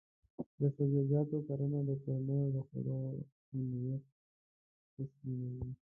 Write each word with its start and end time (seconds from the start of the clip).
د 0.59 0.61
سبزیجاتو 0.75 1.37
کرنه 1.47 1.79
د 1.87 1.91
کورنیو 2.03 2.47
د 2.55 2.57
خوړو 2.67 2.99
امنیت 3.57 4.03
تضمینوي. 4.93 5.67